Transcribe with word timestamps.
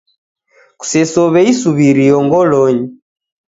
Kusesow'e 0.79 1.41
isuw'irio 1.51 2.17
ngolonyi. 2.25 2.85